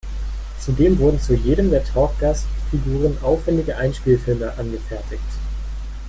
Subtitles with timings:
[0.59, 5.21] Zudem wurden zu jedem der Talkgast-Figuren aufwändige Einspielfilme angefertigt.